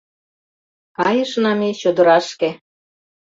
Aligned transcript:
Кайышна 0.97 1.51
ме 1.59 1.69
чодырашке 1.79 2.49